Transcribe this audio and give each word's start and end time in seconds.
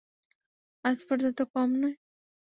আস্পর্ধা 0.85 1.29
তো 1.37 1.43
কম 1.53 1.69
নয়। 1.81 1.95